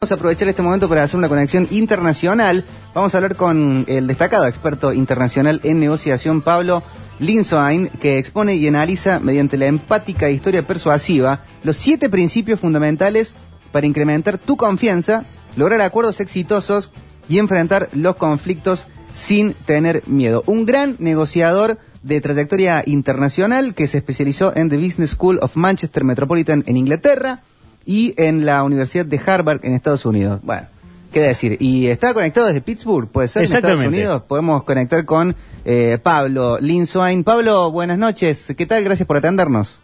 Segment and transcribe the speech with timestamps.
[0.00, 2.64] Vamos a aprovechar este momento para hacer una conexión internacional.
[2.94, 6.84] Vamos a hablar con el destacado experto internacional en negociación, Pablo
[7.18, 13.34] Linsoain, que expone y analiza mediante la empática historia persuasiva los siete principios fundamentales
[13.72, 15.24] para incrementar tu confianza,
[15.56, 16.92] lograr acuerdos exitosos
[17.28, 20.44] y enfrentar los conflictos sin tener miedo.
[20.46, 26.04] Un gran negociador de trayectoria internacional que se especializó en The Business School of Manchester
[26.04, 27.42] Metropolitan en Inglaterra
[27.88, 30.40] y en la Universidad de Harvard en Estados Unidos.
[30.42, 30.66] Bueno,
[31.10, 31.56] qué decir.
[31.58, 34.22] Y está conectado desde Pittsburgh, puede ser en Estados Unidos.
[34.28, 35.34] Podemos conectar con
[35.64, 37.24] eh, Pablo Linswain.
[37.24, 38.52] Pablo, buenas noches.
[38.54, 38.84] ¿Qué tal?
[38.84, 39.80] Gracias por atendernos.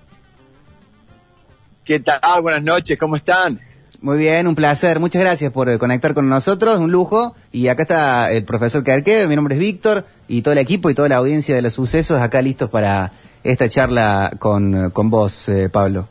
[1.83, 2.21] ¿Qué tal?
[2.43, 3.59] Buenas noches, ¿cómo están?
[4.03, 5.01] Muy bien, un placer.
[5.01, 7.35] Muchas gracias por eh, conectar con nosotros, un lujo.
[7.53, 10.95] Y acá está el profesor Carque, mi nombre es Víctor, y todo el equipo y
[10.95, 13.13] toda la audiencia de los sucesos acá listos para
[13.43, 16.07] esta charla con, con vos, eh, Pablo.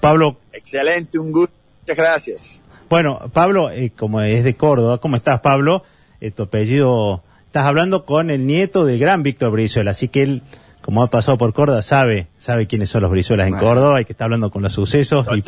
[0.00, 0.36] Pablo.
[0.52, 1.54] Excelente, un gusto.
[1.82, 2.60] Muchas gracias.
[2.88, 5.82] Bueno, Pablo, eh, como es de Córdoba, ¿cómo estás, Pablo?
[6.20, 10.42] Eh, tu apellido, estás hablando con el nieto del gran Víctor Brizuela, así que él,
[10.82, 14.12] como ha pasado por Córdoba, sabe, sabe quiénes son los Brizuelas en Córdoba y que
[14.12, 15.26] está hablando con los sucesos.
[15.36, 15.42] Y...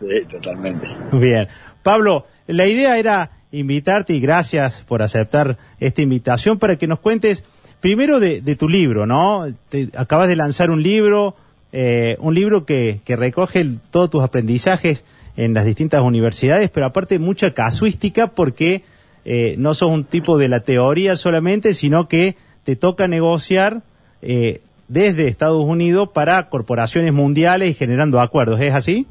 [0.00, 0.88] Sí, totalmente.
[1.12, 1.48] Bien.
[1.82, 7.42] Pablo, la idea era invitarte y gracias por aceptar esta invitación para que nos cuentes
[7.80, 9.46] primero de, de tu libro, ¿no?
[9.68, 11.36] Te, acabas de lanzar un libro,
[11.72, 15.04] eh, un libro que, recoge todos tus aprendizajes
[15.36, 18.84] en las distintas universidades, pero aparte mucha casuística porque
[19.24, 23.82] eh, no sos un tipo de la teoría solamente, sino que te toca negociar
[24.20, 28.60] eh, desde Estados Unidos para corporaciones mundiales y generando acuerdos.
[28.60, 29.06] ¿Es así?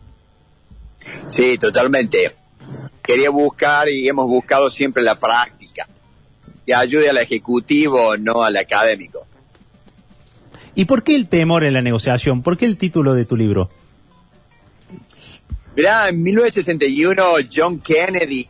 [1.27, 2.35] Sí, totalmente.
[3.01, 5.87] Quería buscar y hemos buscado siempre la práctica
[6.65, 9.25] que ayude al ejecutivo, no al académico.
[10.75, 12.41] ¿Y por qué el temor en la negociación?
[12.41, 13.69] ¿Por qué el título de tu libro?
[15.75, 18.47] Mirá, en 1961 John Kennedy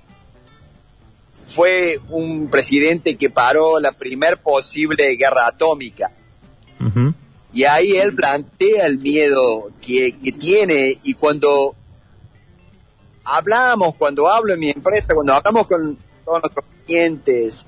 [1.34, 6.12] fue un presidente que paró la primer posible guerra atómica.
[7.54, 11.76] Y ahí él plantea el miedo que, que, tiene y cuando
[13.24, 17.68] hablamos, cuando hablo en mi empresa, cuando hablamos con todos nuestros clientes,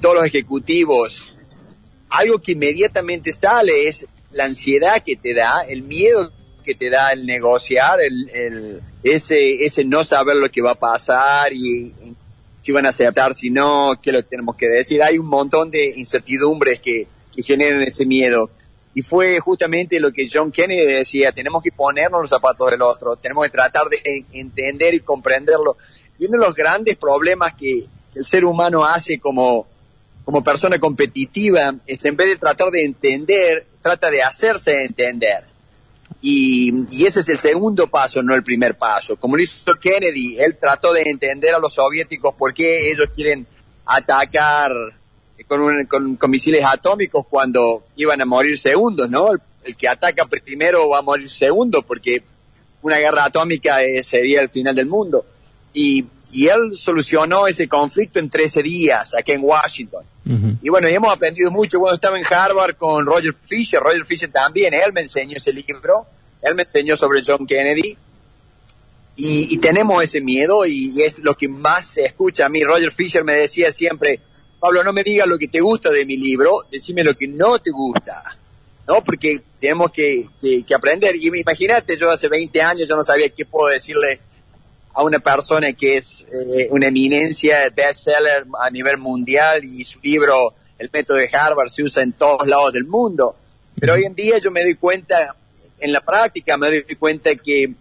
[0.00, 1.32] todos los ejecutivos,
[2.10, 6.32] algo que inmediatamente sale es la ansiedad que te da, el miedo
[6.64, 10.78] que te da el negociar, el, el, ese, ese no saber lo que va a
[10.78, 12.14] pasar y, y
[12.62, 15.02] si van a aceptar, si no, qué lo tenemos que decir.
[15.02, 18.50] Hay un montón de incertidumbres que, que generan ese miedo.
[18.92, 23.16] Y fue justamente lo que John Kennedy decía, tenemos que ponernos los zapatos del otro,
[23.16, 25.78] tenemos que tratar de entender y comprenderlo.
[26.18, 29.66] Y uno de los grandes problemas que el ser humano hace como,
[30.28, 35.44] como persona competitiva es en vez de tratar de entender, trata de hacerse entender.
[36.20, 39.16] Y, y, ese es el segundo paso, no el primer paso.
[39.16, 43.46] Como lo hizo Kennedy, él trató de entender a los soviéticos por qué ellos quieren
[43.86, 44.70] atacar
[45.46, 49.32] con, un, con, con misiles atómicos cuando iban a morir segundos, ¿no?
[49.32, 52.22] El, el, que ataca primero va a morir segundo porque
[52.82, 55.24] una guerra atómica eh, sería el final del mundo.
[55.72, 60.04] Y, y él solucionó ese conflicto en 13 días aquí en Washington.
[60.28, 60.58] Uh -huh.
[60.62, 61.80] Y bueno, y hemos aprendido mucho.
[61.80, 66.06] Cuando estaba en Harvard con Roger Fisher, Roger Fisher también, él me enseñó ese libro,
[66.42, 67.96] él me enseñó sobre John Kennedy.
[69.16, 72.62] Y, y tenemos ese miedo y es lo que más se escucha a mí.
[72.62, 74.20] Roger Fisher me decía siempre,
[74.60, 77.58] Pablo, no me digas lo que te gusta de mi libro, decime lo que no
[77.58, 78.36] te gusta.
[78.86, 79.02] ¿No?
[79.02, 81.16] Porque tenemos que, que, que aprender.
[81.16, 84.20] Y imagínate, yo hace 20 años yo no sabía qué puedo decirle
[84.94, 90.54] a una persona que es eh, una eminencia, bestseller a nivel mundial y su libro,
[90.78, 93.36] El método de Harvard, se usa en todos lados del mundo.
[93.78, 95.36] Pero hoy en día yo me doy cuenta,
[95.78, 97.72] en la práctica me doy cuenta que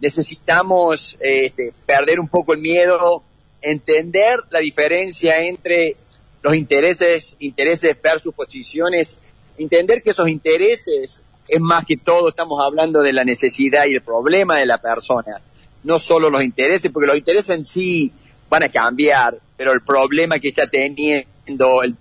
[0.00, 3.22] necesitamos este, perder un poco el miedo,
[3.60, 5.96] entender la diferencia entre
[6.42, 9.16] los intereses, intereses versus posiciones,
[9.58, 14.02] entender que esos intereses es más que todo, estamos hablando de la necesidad y el
[14.02, 15.40] problema de la persona
[15.84, 18.12] no solo los intereses, porque los intereses en sí
[18.48, 21.96] van a cambiar, pero el problema que está teniendo, el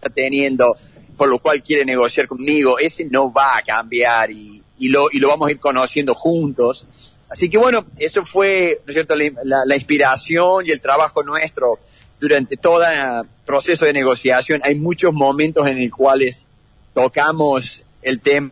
[0.00, 0.76] está teniendo,
[1.16, 5.18] por lo cual quiere negociar conmigo, ese no va a cambiar y, y lo, y
[5.18, 6.86] lo vamos a ir conociendo juntos.
[7.28, 11.78] Así que bueno, eso fue, ¿no es cierto?, la, la, inspiración y el trabajo nuestro
[12.20, 14.60] durante todo el proceso de negociación.
[14.64, 16.46] Hay muchos momentos en los cuales
[16.94, 18.50] tocamos el tema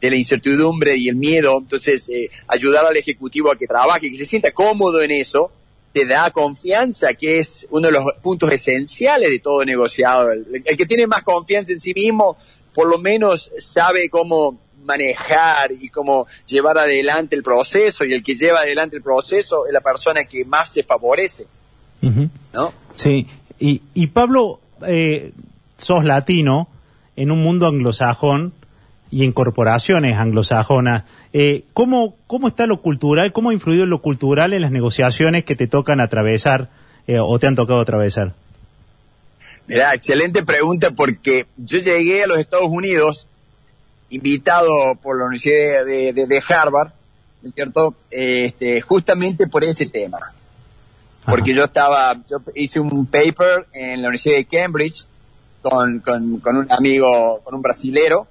[0.00, 1.58] de la incertidumbre y el miedo.
[1.58, 5.50] Entonces, eh, ayudar al ejecutivo a que trabaje, que se sienta cómodo en eso,
[5.92, 10.32] te da confianza, que es uno de los puntos esenciales de todo negociador.
[10.32, 12.36] El, el, que tiene más confianza en sí mismo,
[12.74, 18.36] por lo menos sabe cómo manejar y cómo llevar adelante el proceso y el que
[18.36, 21.46] lleva adelante el proceso es la persona que más se favorece.
[22.00, 22.72] ¿No?
[22.94, 23.26] Sí,
[23.58, 25.32] y, y Pablo, eh,
[25.76, 26.68] sos latino
[27.16, 28.54] en un mundo anglosajón
[29.10, 31.04] y en corporaciones anglosajonas.
[31.32, 33.32] Eh, ¿cómo, ¿Cómo está lo cultural?
[33.32, 36.70] ¿Cómo ha influido lo cultural en las negociaciones que te tocan atravesar
[37.06, 38.34] eh, o te han tocado atravesar?
[39.66, 43.26] Mira, excelente pregunta porque yo llegué a los Estados Unidos
[44.10, 46.92] invitado por la Universidad de, Harvard,
[47.42, 47.94] ¿no es cierto?
[48.10, 50.18] Este, justamente por ese tema.
[51.26, 55.04] Porque yo estaba, yo hice un paper en la Universidad de Cambridge
[55.60, 58.26] con, con, con un amigo, con un brasilero,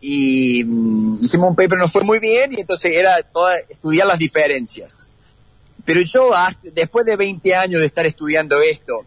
[0.00, 4.18] y mm, hicimos un paper, nos fue muy bien, y entonces era toda, estudiar las
[4.18, 5.10] diferencias.
[5.84, 6.30] Pero yo,
[6.74, 9.04] después de 20 años de estar estudiando esto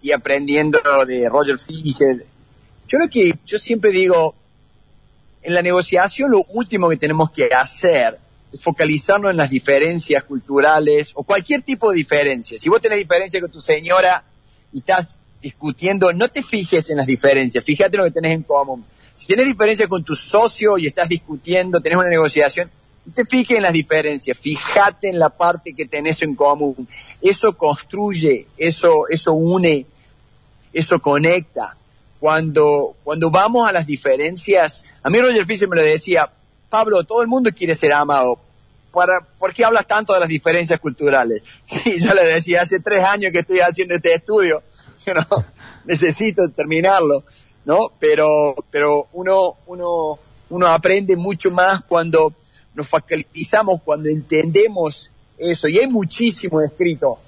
[0.00, 2.26] y aprendiendo de Roger Fisher,
[2.88, 4.34] yo lo que yo siempre digo,
[5.42, 8.18] en la negociación lo último que tenemos que hacer
[8.52, 12.58] es focalizarnos en las diferencias culturales o cualquier tipo de diferencia.
[12.58, 14.24] Si vos tenés diferencia con tu señora
[14.72, 18.42] y estás discutiendo, no te fijes en las diferencias, fíjate en lo que tenés en
[18.42, 18.84] común.
[19.22, 22.68] Si tienes diferencia con tu socio y estás discutiendo, tenés una negociación,
[23.14, 26.88] te fijes en las diferencias, fíjate en la parte que tenés en común.
[27.20, 29.86] Eso construye, eso, eso une,
[30.72, 31.76] eso conecta.
[32.18, 36.28] Cuando, cuando vamos a las diferencias, a mí Roger Fisher me lo decía,
[36.68, 38.40] Pablo, todo el mundo quiere ser amado.
[38.90, 41.44] ¿Por qué hablas tanto de las diferencias culturales?
[41.84, 44.64] Y yo le decía, hace tres años que estoy haciendo este estudio,
[45.06, 45.46] ¿no?
[45.84, 47.24] necesito terminarlo,
[47.64, 47.92] ¿no?
[47.98, 50.18] Pero, pero uno, uno,
[50.50, 52.34] uno aprende mucho más cuando
[52.74, 55.68] nos facilitamos, cuando entendemos eso.
[55.68, 57.18] Y hay muchísimo escrito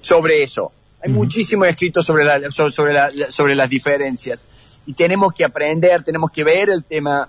[0.00, 0.72] sobre eso.
[1.02, 4.44] Hay muchísimo escrito sobre, la, sobre, la, sobre las diferencias.
[4.86, 7.28] Y tenemos que aprender, tenemos que ver el tema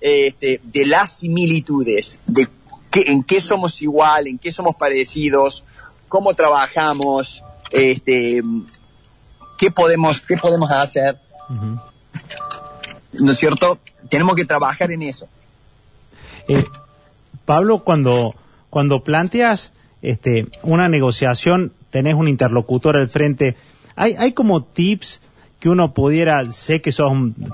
[0.00, 2.48] este, de las similitudes, de
[2.92, 5.64] en qué somos igual, en qué somos parecidos,
[6.08, 8.42] cómo trabajamos, este,
[9.64, 11.16] qué podemos, qué podemos hacer.
[13.12, 13.78] ¿No es cierto?
[14.10, 15.26] Tenemos que trabajar en eso.
[16.48, 16.64] Eh,
[17.46, 18.34] Pablo, cuando,
[18.68, 19.72] cuando planteas
[20.02, 23.56] este, una negociación, tenés un interlocutor al frente,
[23.96, 25.20] hay, hay como tips
[25.60, 27.12] que uno pudiera, sé que sos,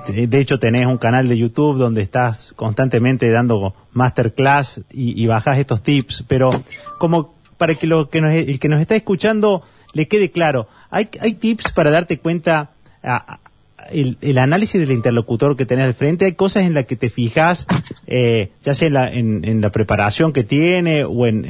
[0.09, 5.59] de hecho tenés un canal de YouTube donde estás constantemente dando masterclass y, y bajás
[5.59, 6.51] estos tips, pero
[6.99, 9.61] como para que, lo, que el que nos está escuchando
[9.93, 12.71] le quede claro, hay, tips para darte cuenta
[13.91, 17.67] el, análisis del interlocutor que tenés al frente, hay cosas en las que te fijas,
[18.07, 21.45] eh, ya sea en la, en, la, preparación que tiene o en,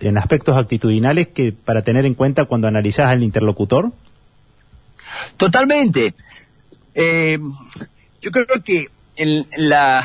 [0.00, 3.92] en, aspectos actitudinales que para tener en cuenta cuando analizas al interlocutor?
[5.36, 6.14] Totalmente.
[6.94, 7.38] Eh,
[8.20, 8.88] yo creo que
[9.56, 10.04] la,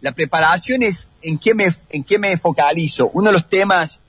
[0.00, 3.10] la preparación es en qué, me, en qué me focalizo.
[3.12, 4.00] Uno de los temas,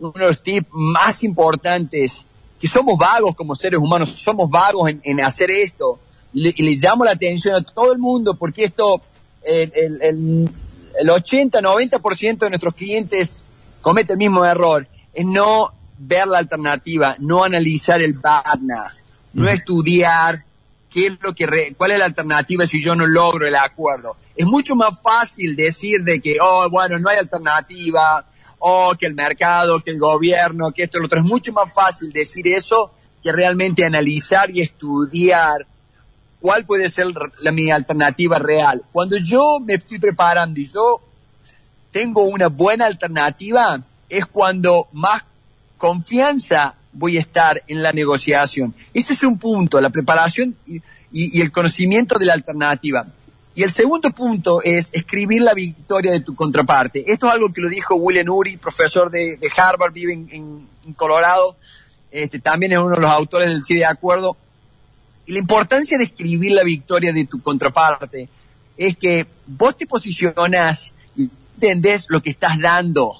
[0.00, 2.26] uno de los tips más importantes
[2.58, 5.98] que somos vagos como seres humanos, somos vagos en, hacer esto.
[6.32, 9.00] Y le, llamo la atención a todo el mundo porque esto,
[9.42, 10.50] el, el,
[11.00, 13.42] el 80, 90% de nuestros clientes
[13.80, 18.94] comete el mismo error, es no ver la alternativa, no analizar el BADNA,
[19.32, 20.44] no estudiar
[20.90, 24.16] qué es lo que cuál es la alternativa si yo no logro el acuerdo.
[24.36, 28.26] Es mucho más fácil decir de que, oh, bueno, no hay alternativa,
[28.60, 31.18] o que el mercado, que el gobierno, que esto y lo otro.
[31.18, 35.66] Es mucho más fácil decir eso que realmente analizar y estudiar
[36.40, 37.06] cuál puede ser
[37.40, 38.82] la, mi alternativa real.
[38.92, 41.00] Cuando yo me estoy preparando y yo
[41.90, 45.22] tengo una buena alternativa, es cuando más
[45.78, 48.74] confianza voy a estar en la negociación.
[48.92, 50.54] Ese es un punto, la preparación
[51.12, 53.06] y el conocimiento de la alternativa.
[53.54, 57.12] Y el segundo punto es escribir la victoria de tu contraparte.
[57.12, 61.56] Esto es algo que lo dijo William Uri, profesor de, Harvard, vive en, Colorado.
[62.10, 64.36] Este, también es uno de los autores del Sí de Acuerdo.
[65.26, 68.28] Y la importancia de escribir la victoria de tu contraparte
[68.76, 73.14] es que vos te posicionas y entendés lo que estás dando.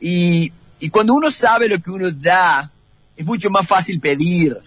[0.00, 0.52] Y,
[0.92, 2.70] cuando uno sabe lo que uno da,
[3.16, 4.58] es mucho más fácil pedir.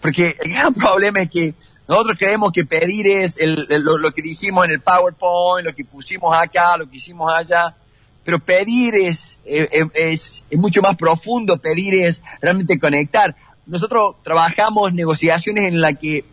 [0.00, 1.54] Porque el gran problema es que
[1.88, 6.76] nosotros creemos que pedir es lo, que dijimos en el PowerPoint, lo que pusimos acá,
[6.76, 7.76] lo que hicimos allá,
[8.24, 13.36] pero pedir es, eh, eh, es, es, mucho más profundo, pedir es realmente conectar.
[13.66, 16.24] Nosotros trabajamos negociaciones en las que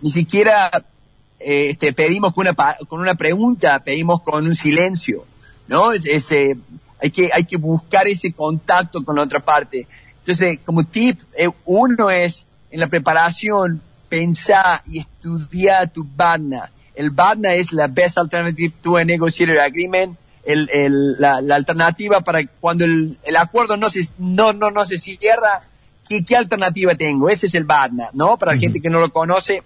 [0.00, 0.70] ni siquiera
[1.40, 5.24] eh, este, pedimos con una, con una pregunta, pedimos con un silencio,
[5.66, 5.92] ¿no?
[5.92, 9.88] Es, hay, que, hay que buscar ese contacto con la otra parte.
[10.20, 11.20] Entonces, como tip,
[11.64, 13.82] uno es en la preparación,
[14.14, 16.70] pensar y estudiar tu banda.
[16.94, 22.20] el BADNA es la Best Alternative to a Negotiated Agreement, el, el, la, la, alternativa
[22.20, 25.64] para cuando el, el, acuerdo no se, no, no, no se cierra,
[26.08, 27.28] ¿qué, ¿qué alternativa tengo?
[27.28, 28.36] Ese es el BADNA, ¿no?
[28.36, 29.64] Para la gente que no lo conoce,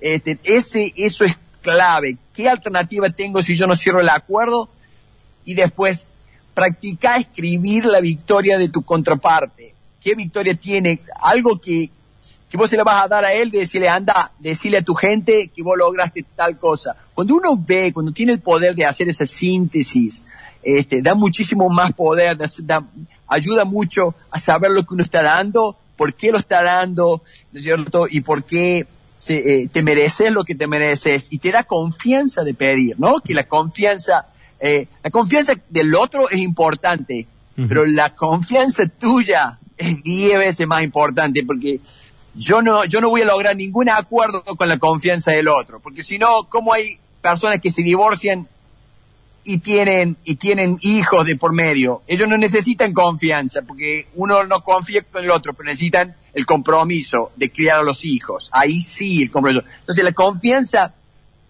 [0.00, 2.16] este, ese, eso es clave.
[2.34, 4.68] ¿Qué alternativa tengo si yo no cierro el acuerdo?
[5.44, 6.08] Y después,
[6.52, 9.72] practica escribir la victoria de tu contraparte.
[10.00, 11.00] ¿Qué victoria tiene?
[11.22, 11.90] Algo que,
[12.54, 14.94] que vos se le vas a dar a él de decirle, anda, decirle a tu
[14.94, 16.94] gente que vos lograste tal cosa.
[17.12, 20.22] Cuando uno ve, cuando tiene el poder de hacer esa síntesis,
[20.62, 22.84] este, da muchísimo más poder, da,
[23.26, 27.58] ayuda mucho a saber lo que uno está dando, por qué lo está dando, ¿no
[27.58, 28.06] es cierto?
[28.08, 28.86] Y por qué
[29.18, 33.18] se, eh, te mereces lo que te mereces y te da confianza de pedir, ¿no?
[33.18, 34.26] Que la confianza,
[34.60, 37.68] eh, la confianza del otro es importante, uh -huh.
[37.68, 41.80] pero la confianza tuya es diez veces más importante porque
[42.34, 46.02] yo no, yo no voy a lograr ningún acuerdo con la confianza del otro, porque
[46.02, 48.48] si no, ¿cómo hay personas que se divorcian
[49.44, 52.02] y tienen, y tienen hijos de por medio?
[52.06, 57.30] Ellos no necesitan confianza, porque uno no confía con el otro, pero necesitan el compromiso
[57.36, 58.50] de criar a los hijos.
[58.52, 59.64] Ahí sí el compromiso.
[59.80, 60.92] Entonces la confianza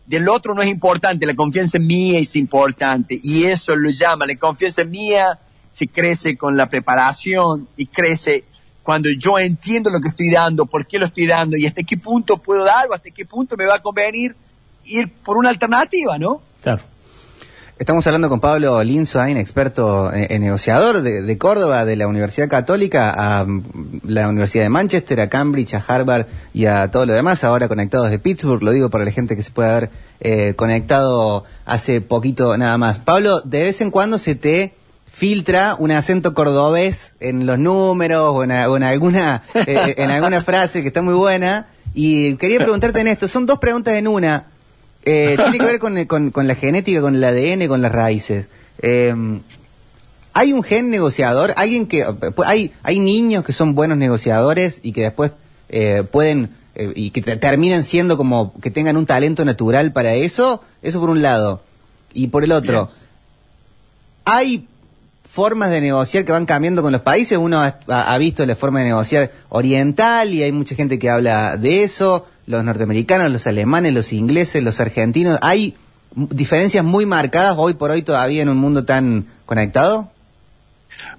[0.06, 4.36] del otro no es importante, la confianza mía es importante, y eso lo llama, la
[4.36, 5.38] confianza mía
[5.70, 8.44] se crece con la preparación y crece
[8.84, 11.96] cuando yo entiendo lo que estoy dando, por qué lo estoy dando y hasta qué
[11.96, 14.36] punto puedo dar o hasta qué punto me va a convenir
[14.84, 16.42] ir por una alternativa, ¿no?
[16.62, 16.82] Claro.
[17.76, 23.12] Estamos hablando con Pablo Linsoain, experto en, negociador de, de, Córdoba, de la Universidad Católica,
[23.16, 23.46] a
[24.04, 28.10] la Universidad de Manchester, a Cambridge, a Harvard y a todo lo demás, ahora conectados
[28.10, 32.56] de Pittsburgh, lo digo para la gente que se puede haber eh, conectado hace poquito
[32.56, 33.00] nada más.
[33.00, 34.74] Pablo, de vez en cuando se te
[35.14, 40.42] filtra un acento cordobés en los números o en, o en alguna, eh, en alguna
[40.42, 41.68] frase que está muy buena.
[41.94, 44.46] Y quería preguntarte en esto, son dos preguntas en una.
[45.04, 48.46] Eh, tiene que ver con, con, con, la genética, con el ADN, con las raíces.
[48.82, 49.14] Eh,
[50.32, 51.54] ¿Hay un gen negociador?
[51.56, 52.04] ¿Alguien que
[52.44, 55.30] hay, hay niños que son buenos negociadores y que después
[55.68, 60.60] eh, pueden y que terminan siendo como que tengan un talento natural para eso?
[60.82, 61.62] Eso por un lado.
[62.12, 62.88] Y por el otro,
[64.24, 64.66] ¿hay
[65.34, 67.36] formas de negociar que van cambiando con los países.
[67.36, 71.82] Uno ha, visto la forma de negociar oriental y hay mucha gente que habla de
[71.82, 72.28] eso.
[72.46, 75.40] Los norteamericanos, los alemanes, los ingleses, los argentinos.
[75.42, 75.74] ¿Hay
[76.14, 80.08] diferencias muy marcadas hoy por hoy todavía en un mundo tan conectado?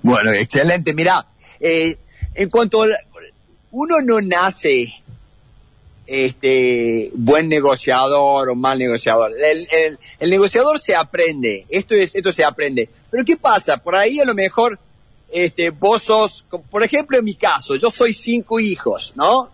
[0.01, 0.93] Bueno, excelente.
[0.93, 1.25] Mira,
[1.59, 1.97] eh,
[2.35, 2.87] en cuanto a,
[3.71, 4.93] uno no nace
[6.07, 9.33] este buen negociador o mal negociador.
[9.37, 12.89] El, el, el, negociador se aprende, esto es, esto se aprende.
[13.15, 13.77] Pero ¿qué pasa?
[13.77, 14.77] Por ahí a lo mejor,
[15.31, 19.49] este, vos sos, por ejemplo en mi caso, yo soy cinco hijos, ¿no?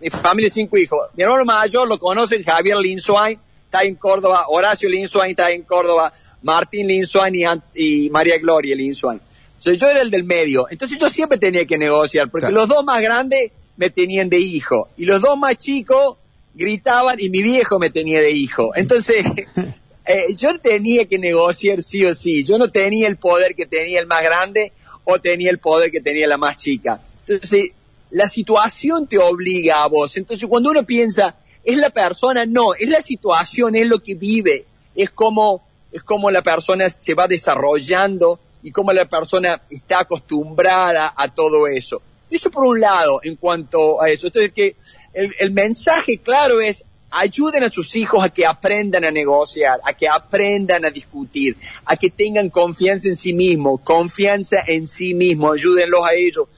[0.00, 1.10] Mi familia es cinco hijos.
[1.16, 6.12] Mi hermano mayor lo conocen, Javier Linswain, está en Córdoba, Horacio Linswain está en Córdoba,
[6.42, 7.44] Martín Linswain y,
[7.76, 9.20] y María Gloria Linswain.
[9.58, 10.66] Entonces yo era el del medio.
[10.68, 12.62] Entonces yo siempre tenía que negociar, porque claro.
[12.62, 14.88] los dos más grandes me tenían de hijo.
[14.96, 16.16] Y los dos más chicos
[16.52, 18.72] gritaban y mi viejo me tenía de hijo.
[18.74, 19.24] Entonces,
[20.06, 22.44] eh, yo tenía que negociar sí o sí.
[22.44, 24.72] Yo no tenía el poder que tenía el más grande
[25.04, 27.00] o tenía el poder que tenía la más chica.
[27.26, 27.72] Entonces,
[28.10, 30.16] la situación te obliga a vos.
[30.16, 34.66] Entonces, cuando uno piensa, es la persona, no, es la situación, es lo que vive,
[34.94, 41.14] es como, es como la persona se va desarrollando y cómo la persona está acostumbrada
[41.16, 42.02] a todo eso.
[42.30, 44.26] Eso por un lado, en cuanto a eso.
[44.26, 44.76] Entonces, que
[45.12, 46.84] el, el, mensaje claro es,
[47.14, 51.96] ayuden a sus hijos a que aprendan a negociar, a que aprendan a discutir, a
[51.96, 56.48] que tengan confianza en sí mismos, confianza en sí mismos, ayúdenlos a ellos.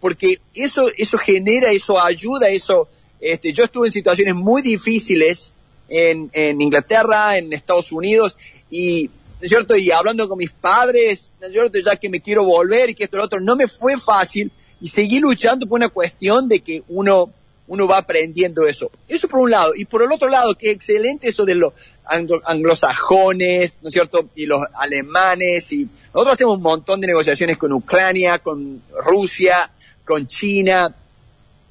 [0.00, 2.88] Porque eso, eso genera, eso ayuda, eso,
[3.20, 5.52] este, yo estuve en situaciones muy difíciles
[5.88, 6.30] en,
[6.60, 8.36] Inglaterra, en Estados Unidos,
[8.70, 9.76] y ¿no es cierto?
[9.76, 11.78] Y hablando con mis padres, ¿no es cierto?
[11.78, 14.50] Ya que me quiero volver y que esto y lo otro, no me fue fácil
[14.80, 17.30] y seguir luchando por una cuestión de que uno,
[17.68, 18.90] uno va aprendiendo eso.
[19.08, 19.72] Eso por un lado.
[19.74, 21.72] Y por el otro lado, qué excelente eso de los
[22.04, 24.28] anglo anglosajones, ¿no es cierto?
[24.34, 25.72] Y los alemanes.
[25.72, 29.70] Y nosotros hacemos un montón de negociaciones con Ucrania, con Rusia,
[30.04, 30.94] con China.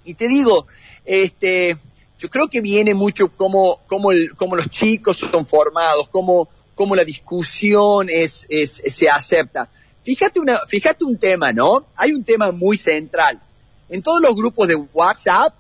[0.04, 0.68] Y te digo,
[1.06, 1.78] este,
[2.20, 6.96] yo creo que viene mucho como, como, el, como los chicos son formados, como, como
[6.96, 9.70] la discusión es, es, se acepta.
[10.04, 11.88] Fíjate, una, fíjate un tema, ¿no?
[11.96, 13.42] Hay un tema muy central.
[13.90, 15.54] En todos los grupos de WhatsApp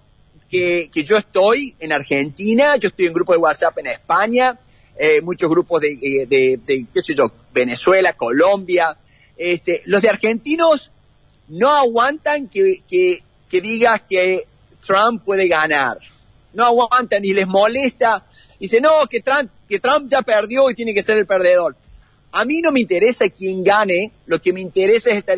[0.50, 4.60] que, que yo estoy en Argentina, yo estoy en grupos de WhatsApp en España,
[4.98, 8.98] eh, muchos grupos de, de, qué sé yo, Venezuela, Colombia.
[9.38, 10.92] Este, los de argentinos
[11.50, 13.22] no aguantan que, que,
[13.62, 14.48] digas que
[14.86, 15.98] Trump puede ganar.
[16.54, 18.26] No aguantan y les molesta.
[18.60, 21.76] Dice, no, que Trump, que Trump ya perdió y tiene que ser el perdedor.
[22.32, 25.36] A mí no me interesa quién gane, lo que me interesa es esta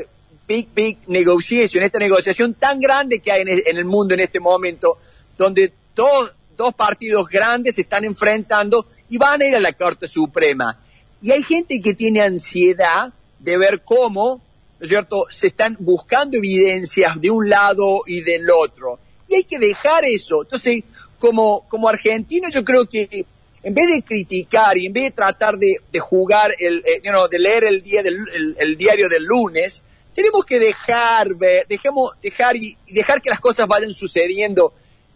[0.47, 4.97] big, big negotiation, esta negociación tan grande que hay en el, mundo en este momento,
[5.37, 10.07] donde dos, dos partidos grandes se están enfrentando y van a ir a la Corte
[10.07, 10.79] Suprema.
[11.21, 14.41] Y hay gente que tiene ansiedad de ver cómo,
[14.79, 18.99] ¿no es cierto?, se están buscando evidencias de un lado y del otro.
[19.27, 20.43] Y hay que dejar eso.
[20.43, 20.83] Entonces,
[21.19, 23.25] como, como argentino, yo creo que
[23.63, 27.65] en vez de criticar y en vez de tratar de, jugar, el, eh, de leer
[27.65, 28.17] el, día del,
[28.57, 29.83] el, diario del lunes,
[30.17, 31.35] tenemos que dejar,
[31.69, 34.73] dejemos, dejar y, dejar que las cosas vayan sucediendo.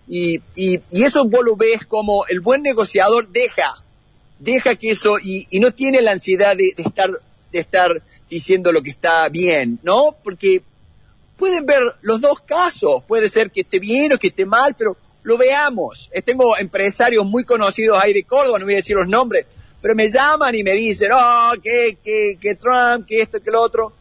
[0.07, 3.83] Y, y, eso vos lo ves como el buen negociador deja,
[4.37, 7.09] deja que eso, y, y no tiene la ansiedad de, de, estar,
[7.51, 10.15] de estar diciendo lo que está bien, ¿no?
[10.23, 10.61] Porque
[11.35, 14.95] pueden ver los dos casos, puede ser que esté bien o que esté mal, pero
[15.23, 16.11] lo veamos.
[16.13, 19.47] Eh, tengo empresarios muy conocidos ahí de Córdoba, no voy a decir los nombres,
[19.81, 23.61] pero me llaman y me dicen, oh, que, que, que Trump, que esto, que lo
[23.61, 23.93] otro.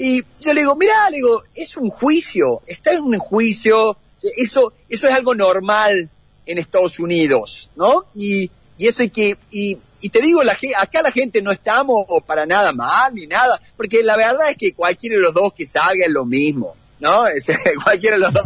[0.00, 3.96] Y yo le digo, mira, le digo, es un juicio, está en un juicio,
[4.36, 6.08] eso, eso es algo normal
[6.46, 8.06] en Estados Unidos, ¿no?
[8.14, 12.06] Y, y eso hay que, y, y te digo, la, acá la gente no estamos
[12.24, 15.66] para nada mal ni nada, porque la verdad es que cualquiera de los dos que
[15.66, 16.76] salga es lo mismo.
[17.00, 17.24] ¿no?
[17.84, 18.44] cualquiera de los dos,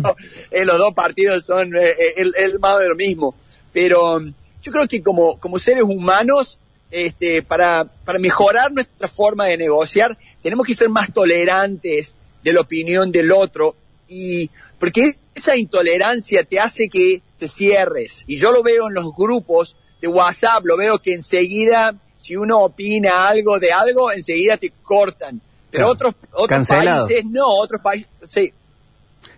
[0.51, 3.35] eh, los dos partidos son eh, eh, el, el, más de lo mismo.
[3.75, 6.59] Pero yo creo que como, como seres humanos,
[6.93, 12.61] este, para, para mejorar nuestra forma de negociar, tenemos que ser más tolerantes de la
[12.61, 13.75] opinión del otro
[14.09, 18.25] y porque esa intolerancia te hace que te cierres.
[18.27, 22.61] Y yo lo veo en los grupos de WhatsApp, lo veo que enseguida, si uno
[22.61, 25.41] opina algo de algo, enseguida te cortan.
[25.71, 28.53] Pero otros, otros países no, otros países, sí.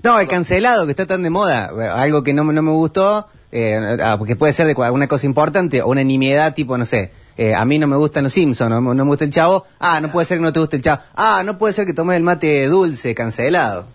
[0.03, 3.99] No, el cancelado que está tan de moda, algo que no, no me gustó, eh,
[4.03, 7.55] ah, porque puede ser de alguna cosa importante, o una nimiedad tipo, no sé, eh,
[7.55, 10.11] a mí no me gustan los Simpsons, no, no, me gusta el chavo, ah, no
[10.11, 12.23] puede ser que no te guste el chavo, ah, no puede ser que tomes el
[12.23, 13.87] mate dulce, cancelado.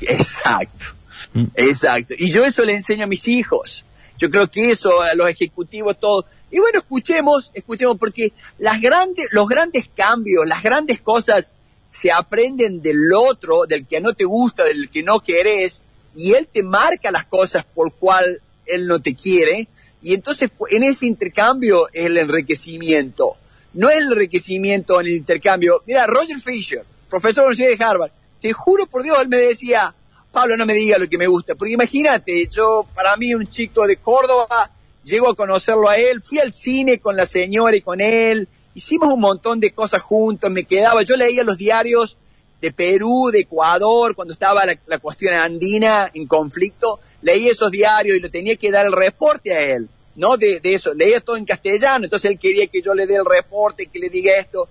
[0.00, 0.86] Exacto,
[1.34, 1.44] mm.
[1.54, 2.14] exacto.
[2.18, 3.84] Y yo eso le enseño a mis hijos.
[4.18, 9.26] Yo creo que eso, a los ejecutivos, todos, y bueno, escuchemos, escuchemos, porque las grandes,
[9.32, 11.52] los grandes cambios, las grandes cosas
[11.90, 15.82] se aprenden del otro, del que no te gusta, del que no querés,
[16.14, 19.68] y él te marca las cosas por cual él no te quiere,
[20.06, 23.34] y entonces en ese intercambio es el enriquecimiento.
[23.72, 25.82] No el enriquecimiento en el intercambio.
[25.84, 29.38] Mira, Roger Fisher, profesor de la Universidad de Harvard, te juro por Dios, él me
[29.38, 29.92] decía,
[30.30, 33.84] Pablo, no me diga lo que me gusta, porque imagínate, yo, para mí, un chico
[33.84, 34.70] de Córdoba,
[35.02, 39.12] llego a conocerlo a él, fui al cine con la señora y con él, hicimos
[39.12, 42.16] un montón de cosas juntos, me quedaba, yo leía los diarios
[42.60, 48.20] de Perú, de Ecuador, cuando estaba la, cuestión andina en conflicto, leía esos diarios y
[48.20, 50.36] le tenía que dar el reporte a él, ¿no?
[50.36, 53.86] De, eso, leía todo en castellano, entonces él quería que yo le dé el reporte,
[53.86, 54.68] que le diga esto,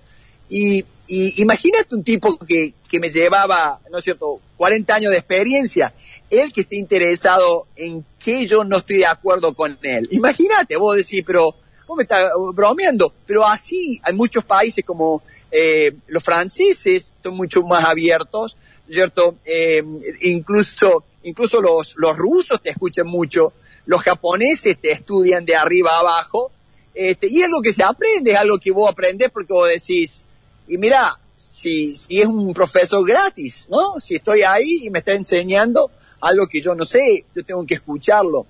[0.50, 5.18] y, y imagínate un tipo que, que me llevaba, ¿no es cierto?, 40 años de
[5.18, 5.94] experiencia,
[6.30, 10.08] él que esté interesado en que yo no estoy de acuerdo con él.
[10.12, 11.56] Imagínate, vos decís, pero
[11.88, 17.64] vos me estás bromeando, pero así hay muchos países como eh, los franceses son mucho
[17.64, 18.58] más abiertos,
[18.90, 19.36] ¿cierto?
[19.46, 19.84] Eh,
[20.22, 23.54] incluso incluso los, los rusos te escuchan mucho,
[23.86, 26.52] los japoneses te estudian de arriba a abajo,
[26.94, 30.26] este, y es algo que se aprende, es algo que vos aprendés porque vos decís,
[30.68, 34.00] y mira, si, si es un profesor gratis, ¿no?
[34.00, 37.76] Si estoy ahí y me está enseñando, algo que yo no sé, yo tengo que
[37.76, 38.46] escucharlo.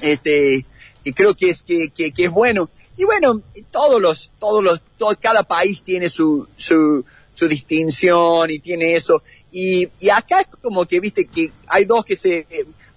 [0.00, 0.64] Este,
[1.04, 2.70] y creo que es, que, que, es bueno.
[2.96, 8.58] Y bueno, todos los, todos los, todo, cada país tiene su, su, su distinción y
[8.58, 9.22] tiene eso.
[9.52, 12.46] Y, y acá es como que, viste, que hay dos que se,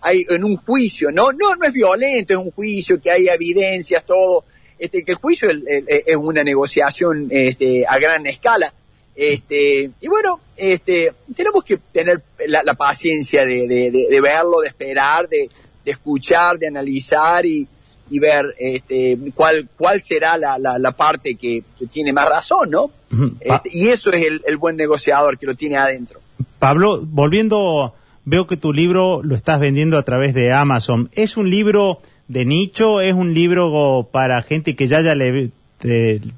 [0.03, 1.31] hay en un juicio, ¿no?
[1.31, 4.43] No, no es violento, es un juicio que hay evidencias, todo.
[4.77, 8.73] Este, que el juicio es, una negociación, este, a gran escala.
[9.15, 15.47] Este, y bueno, este, tenemos que tener la, paciencia de, de, verlo, de esperar, de,
[15.85, 17.65] escuchar, de analizar y,
[18.09, 22.91] y ver este, cuál, cuál será la, la, parte que, tiene más razón, ¿no?
[23.39, 26.19] Este, y eso es el, el, buen negociador que lo tiene adentro.
[26.59, 27.93] Pablo, volviendo,
[28.25, 31.09] veo que tu libro lo estás vendiendo a través de Amazon.
[31.13, 33.01] ¿Es un libro de nicho?
[33.01, 35.51] ¿Es un libro para gente que ya haya le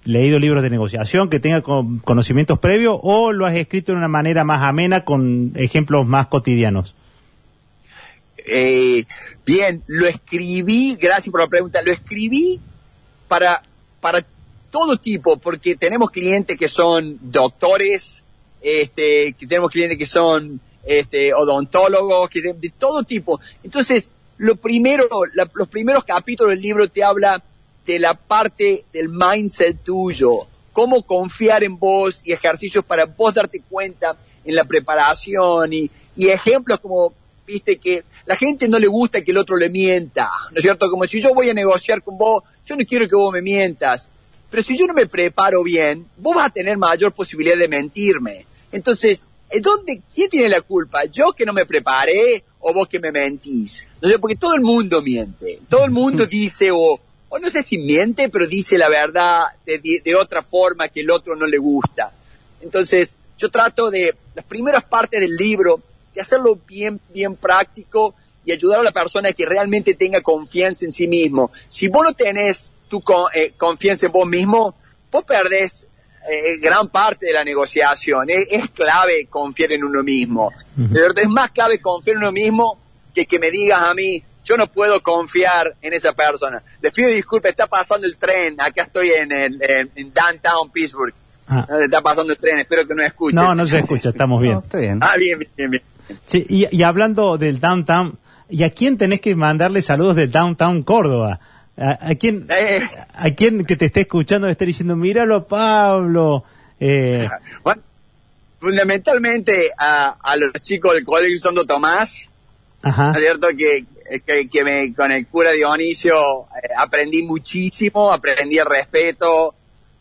[0.05, 4.43] leído libros de negociación, que tenga conocimientos previos, o lo has escrito de una manera
[4.43, 6.95] más amena con ejemplos más cotidianos?
[8.47, 9.05] Eh,
[9.45, 12.59] bien, lo escribí, gracias por la pregunta, lo escribí
[13.27, 13.61] para,
[14.01, 14.25] para
[14.71, 18.23] todo tipo, porque tenemos clientes que son doctores,
[18.61, 23.39] este, que tenemos clientes que son este, odontólogos, que de, todo tipo.
[23.63, 25.07] Entonces, lo primero,
[25.53, 27.41] los primeros capítulos del libro te habla
[27.85, 33.61] de la parte del mindset tuyo, cómo confiar en vos y ejercicios para vos darte
[33.61, 37.13] cuenta en la preparación y, y ejemplos como,
[37.45, 40.89] viste, que la gente no le gusta que el otro le mienta, ¿no es cierto?
[40.89, 44.09] Como si yo voy a negociar con vos, yo no quiero que vos me mientas,
[44.49, 48.45] pero si yo no me preparo bien, vos vas a tener mayor posibilidad de mentirme.
[48.71, 49.27] Entonces,
[49.61, 51.05] ¿dónde, ¿quién tiene la culpa?
[51.05, 53.87] ¿Yo que no me preparé o vos que me mentís?
[54.01, 55.59] No sé, porque todo el mundo miente.
[55.69, 59.79] Todo el mundo dice, o, o no sé si miente, pero dice la verdad de,
[59.79, 62.11] de, de otra forma que el otro no le gusta.
[62.61, 65.81] Entonces, yo trato de, las primeras partes del libro,
[66.13, 68.15] de hacerlo bien, bien práctico
[68.45, 71.51] y ayudar a la persona a que realmente tenga confianza en sí mismo.
[71.67, 74.75] Si vos no tenés tu con- eh, confianza en vos mismo,
[75.11, 75.87] vos perdés
[76.29, 78.29] eh, gran parte de la negociación.
[78.29, 80.51] Es, es clave confiar en uno mismo.
[80.75, 82.79] De verdad, es más clave confiar en uno mismo
[83.13, 86.61] que que me digas a mí, yo no puedo confiar en esa persona.
[86.81, 91.13] Les pido disculpas, está pasando el tren, acá estoy en, el- en- en downtown Pittsburgh.
[91.47, 91.65] Ah.
[91.83, 93.35] Está pasando el tren, espero que no escuchen.
[93.35, 94.55] No, no se escucha, estamos bien.
[94.55, 94.99] No, está bien.
[95.01, 95.83] Ah, bien, bien, bien.
[96.25, 98.17] Sí, y, y hablando del downtown,
[98.49, 101.39] ¿y a quién tenés que mandarle saludos del downtown Córdoba?
[101.77, 102.81] ¿A, a quién, Eh.
[103.13, 106.43] a quién que te esté escuchando estar diciendo, míralo Pablo?
[106.79, 107.27] Eh,
[107.63, 107.81] Bueno,
[108.59, 112.21] fundamentalmente a, a los chicos del Colegio Santo Tomás,
[112.81, 113.13] ajá.
[113.13, 113.85] cierto que,
[114.25, 119.53] que, que me, con el cura Dionisio eh, aprendí muchísimo, aprendí el respeto,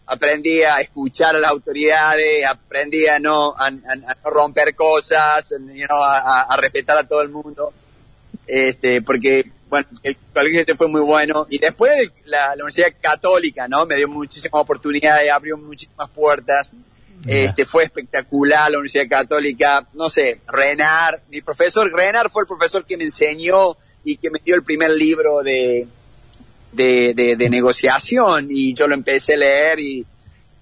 [0.06, 3.84] aprendí a escuchar a las autoridades, aprendí a no, a, no
[4.24, 7.72] romper cosas, you know, a, a- a respetar a todo el mundo,
[8.46, 13.66] este, porque bueno, el colegio este fue muy bueno y después la, la Universidad Católica,
[13.66, 13.86] ¿no?
[13.86, 16.72] Me dio muchísimas oportunidades, abrió muchísimas puertas.
[17.26, 22.84] Este fue espectacular la Universidad Católica, no sé, Renar, mi profesor Renar fue el profesor
[22.84, 25.88] que me enseñó y que me dio el primer libro de,
[26.70, 30.06] de, de, de negociación y yo lo empecé a leer y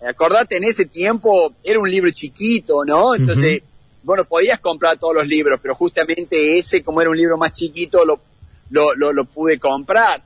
[0.08, 3.14] acordate en ese tiempo era un libro chiquito, ¿no?
[3.14, 3.62] Entonces,
[4.04, 8.06] bueno, podías comprar todos los libros, pero justamente ese, como era un libro más chiquito,
[8.06, 8.20] lo,
[8.72, 10.22] lo, lo, lo pude comprar.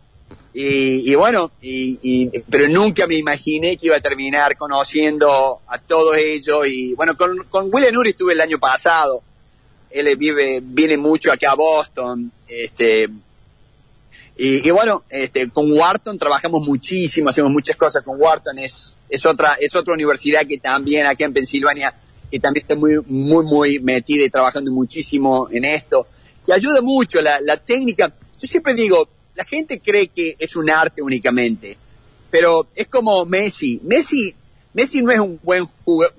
[0.54, 5.78] Y, y bueno, y, y- pero nunca me imaginé que iba a terminar conociendo a
[5.78, 6.66] todos ellos.
[6.66, 9.22] Y bueno, con, con William Nuri estuve el año pasado.
[9.90, 12.32] Él vive, viene mucho acá a Boston.
[12.48, 13.06] Este,
[14.38, 18.58] y, y bueno, este, con Wharton trabajamos muchísimo, hacemos muchas cosas con Wharton.
[18.58, 21.94] Es, es otra, es otra universidad que también acá en Pensilvania,
[22.30, 26.06] que también está muy, muy, muy metida y trabajando muchísimo en esto.
[26.46, 28.12] Que ayuda mucho la, la técnica.
[28.38, 31.76] Yo siempre digo, la gente cree que es un arte únicamente,
[32.30, 33.80] pero es como Messi.
[33.82, 34.34] Messi,
[34.74, 35.68] Messi no es un buen,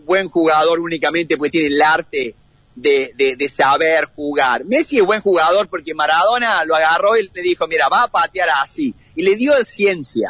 [0.06, 2.36] buen jugador únicamente porque tiene el arte
[2.76, 4.66] de, de, de saber jugar.
[4.66, 8.50] Messi es buen jugador porque Maradona lo agarró y le dijo, mira, va a patear
[8.62, 8.94] así.
[9.16, 10.30] Y le dio ciencia.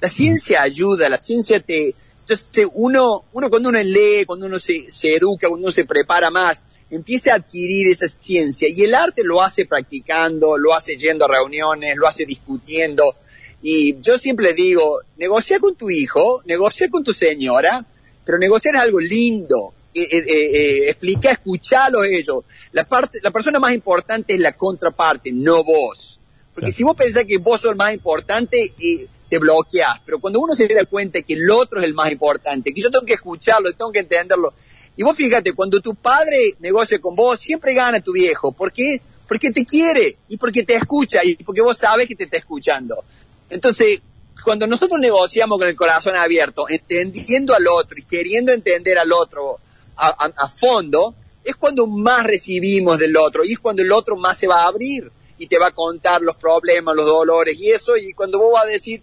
[0.00, 1.94] La ciencia ayuda, la ciencia te...
[2.20, 6.30] Entonces uno, uno cuando uno lee, cuando uno se, se educa, cuando uno se prepara
[6.30, 8.68] más, empieza a adquirir esa ciencia.
[8.68, 13.16] Y el arte lo hace practicando, lo hace yendo a reuniones, lo hace discutiendo.
[13.62, 17.84] Y yo siempre digo, negocia con tu hijo, negocia con tu señora,
[18.24, 19.74] pero negociar es algo lindo.
[19.94, 22.44] Eh, eh, eh, eh, explica, escuchalo ellos.
[22.72, 26.18] La parte, la persona más importante es la contraparte, no vos.
[26.54, 30.00] Porque si vos pensás que vos sos el más importante, eh, te bloqueas.
[30.04, 32.90] Pero cuando uno se da cuenta que el otro es el más importante, que yo
[32.90, 34.52] tengo que escucharlo, tengo que entenderlo.
[34.98, 38.50] Y vos fíjate, cuando tu padre negocia con vos, siempre gana tu viejo.
[38.50, 39.00] ¿Por qué?
[39.28, 43.04] Porque te quiere y porque te escucha y porque vos sabes que te está escuchando.
[43.48, 44.00] Entonces,
[44.42, 49.60] cuando nosotros negociamos con el corazón abierto, entendiendo al otro y queriendo entender al otro
[49.96, 54.48] a, fondo, es cuando más recibimos del otro y es cuando el otro más se
[54.48, 58.14] va a abrir y te va a contar los problemas, los dolores y eso, y
[58.14, 59.00] cuando vos vas a decir,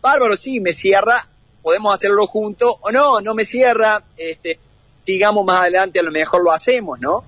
[0.00, 1.28] bárbaro, sí, me cierra,
[1.60, 4.60] podemos hacerlo juntos, o no, no me cierra, este,
[5.06, 7.24] sigamos más adelante, a lo mejor lo hacemos, ¿no?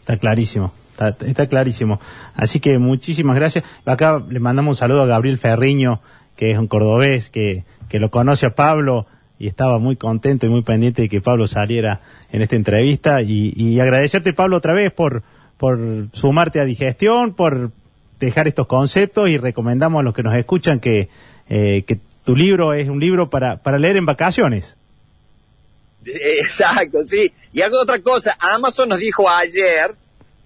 [0.00, 1.98] Está clarísimo, está, clarísimo.
[2.34, 3.64] Así que muchísimas gracias.
[3.86, 6.00] Acá le mandamos un saludo a Gabriel Ferriño,
[6.36, 9.06] que es un cordobés, que, que lo conoce a Pablo
[9.38, 13.22] y estaba muy contento y muy pendiente de que Pablo saliera en esta entrevista.
[13.22, 15.22] Y, y agradecerte, Pablo, otra vez por,
[15.56, 17.70] por sumarte a Digestión, por
[18.20, 21.08] dejar estos conceptos y recomendamos a los que nos escuchan que,
[21.48, 24.76] eh, que tu libro es un libro para, para leer en vacaciones.
[26.04, 27.32] Exacto, sí.
[27.52, 29.94] Y hago otra cosa, Amazon nos dijo ayer,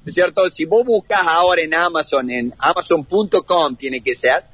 [0.05, 0.49] ¿no es cierto?
[0.51, 4.45] Si vos buscas ahora en Amazon, en amazon.com tiene que ser,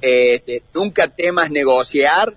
[0.00, 2.36] eh, este, nunca temas negociar.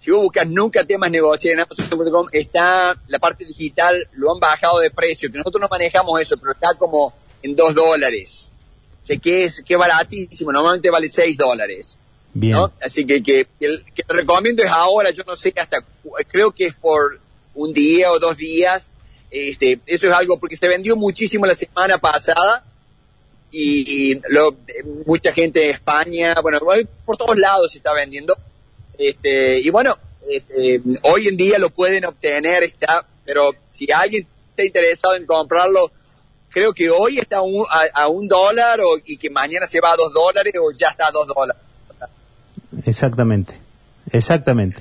[0.00, 4.78] Si vos buscas nunca temas negociar en amazon.com, está la parte digital, lo han bajado
[4.78, 8.50] de precio, que nosotros no manejamos eso, pero está como en dos dólares.
[9.02, 11.98] O sea, que es, que es baratísimo, normalmente vale seis dólares.
[12.58, 12.72] ¿No?
[12.80, 15.84] Así que, que, el, que recomiendo es ahora, yo no sé hasta,
[16.28, 17.18] creo que es por
[17.54, 18.90] un día o dos días.
[19.30, 22.64] Este, eso es algo porque se vendió muchísimo la semana pasada
[23.50, 24.56] y, lo-
[25.06, 26.60] mucha gente de España, bueno,
[27.04, 28.36] por todos lados se está vendiendo.
[28.98, 29.96] Este, y bueno,
[30.30, 35.90] este, hoy en día lo pueden obtener, está, pero si alguien está interesado en comprarlo,
[36.50, 39.92] creo que hoy está un, a, a un dólar o, y que mañana se va
[39.92, 41.62] a dos dólares o ya está a dos dólares.
[42.84, 43.54] Exactamente.
[44.12, 44.76] Exactamente.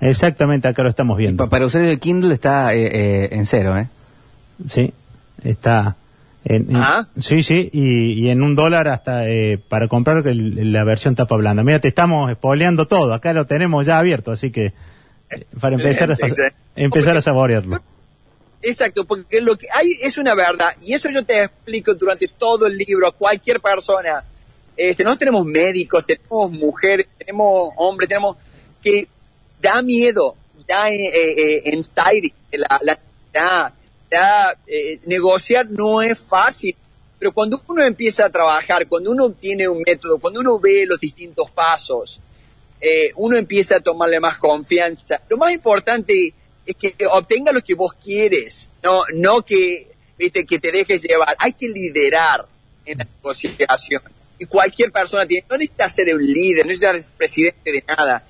[0.00, 1.48] Exactamente, acá lo estamos Pa- viendo.
[1.48, 3.88] para usuarios de Kindle está eh, eh, en cero, ¿eh?
[4.68, 4.92] Sí,
[5.42, 5.96] está.
[6.44, 7.08] En, en- Ah.
[7.18, 11.36] Sí, sí, y, y en un dólar hasta eh, para comprar el- la versión tapa
[11.36, 11.62] blanda.
[11.62, 14.66] Mira, te estamos espoleando todo, acá lo tenemos ya abierto, así que
[15.30, 16.54] eh, para empezar a, Excelente.
[16.76, 17.80] empezar a saborearlo.
[18.62, 22.66] Exacto, porque lo que hay es una verdad, y eso yo te explico durante todo
[22.66, 24.24] el libro a cualquier persona.
[24.76, 28.36] Este, no tenemos médicos, tenemos mujeres, tenemos hombres, tenemos
[28.82, 29.08] que
[29.60, 32.98] da miedo, da eh, eh, anxiety, la, la,
[34.10, 36.76] da, eh, negociar no es fácil,
[37.18, 41.00] pero cuando uno empieza a trabajar, cuando uno tiene un método, cuando uno ve los
[41.00, 42.20] distintos pasos,
[42.80, 45.20] eh, uno empieza a tomarle más confianza.
[45.28, 46.34] Lo más importante
[46.66, 51.34] es que obtenga lo que vos quieres, no, no que, viste, que te dejes llevar.
[51.38, 52.46] Hay que liderar
[52.84, 54.02] en la negociación.
[54.38, 58.26] Y cualquier persona tiene, no necesitas ser un líder, no necesitas ser presidente de nada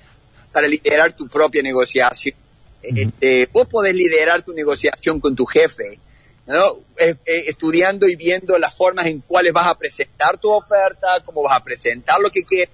[0.51, 2.35] para liderar tu propia negociación.
[2.81, 5.99] Este, vos podés liderar tu negociación con tu jefe,
[6.45, 6.79] ¿no?
[6.97, 11.41] Eh, eh, estudiando y viendo las formas en cuales vas a presentar tu oferta, cómo
[11.41, 12.69] vas a presentar lo que quieres,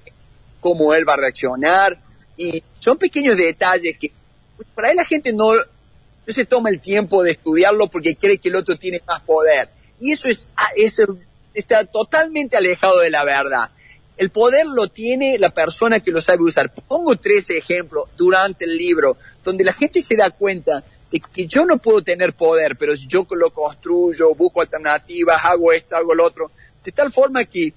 [0.60, 1.98] cómo él va a reaccionar.
[2.36, 4.12] Y son pequeños detalles que
[4.76, 8.50] por ahí la gente no, no se toma el tiempo de estudiarlo porque cree que
[8.50, 9.70] el otro tiene más poder.
[10.00, 11.18] Y eso es, ah, eso
[11.54, 13.72] está totalmente alejado de la verdad.
[14.18, 16.74] El poder lo tiene la persona que lo sabe usar.
[16.74, 21.66] Pongo tres ejemplos durante el libro donde la gente se da cuenta de que yo
[21.66, 26.26] no puedo tener poder, pero si yo lo construyo, busco alternativas, hago esto, hago lo
[26.26, 26.52] otro,
[26.84, 27.74] de tal forma que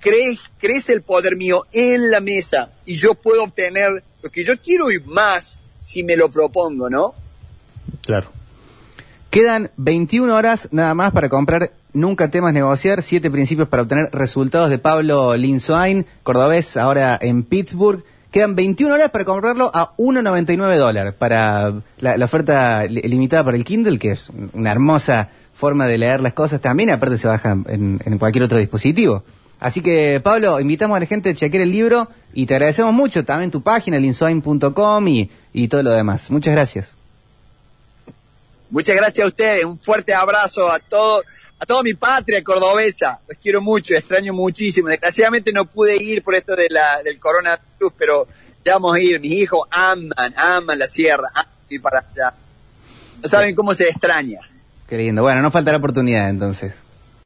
[0.00, 4.58] cree, crece el poder mío en la mesa y yo puedo obtener lo que yo
[4.58, 7.14] quiero y más si me lo propongo, ¿no?
[8.02, 8.30] Claro.
[9.30, 14.70] Quedan 21 horas nada más para comprar Nunca temas negociar, siete principios para obtener resultados
[14.70, 18.02] de Pablo Linsoain, cordobés, ahora en Pittsburgh.
[18.30, 23.58] Quedan 21 horas para comprarlo a 1,99 dólares para la, la oferta li- limitada para
[23.58, 27.56] el Kindle, que es una hermosa forma de leer las cosas también, aparte se baja
[27.68, 29.22] en, cualquier otro dispositivo.
[29.60, 33.22] Así que, Pablo, invitamos a la gente a chequear el libro y te agradecemos mucho
[33.24, 36.30] también tu página, linsoain.com y, y todo lo demás.
[36.30, 36.94] Muchas gracias.
[38.70, 41.22] Muchas gracias a ustedes, un fuerte abrazo a todo,
[41.62, 43.20] a toda mi patria cordobesa.
[43.28, 44.88] Los quiero mucho, extraño muchísimo.
[44.88, 48.26] Desgraciadamente no pude ir por esto de la, del coronavirus, pero
[48.64, 49.20] ya vamos a ir.
[49.20, 52.34] Mis hijos aman, aman la sierra, aman ir para allá.
[53.22, 54.40] No saben cómo se extraña.
[54.88, 55.22] Qué lindo.
[55.22, 56.74] Bueno, no falta la oportunidad entonces.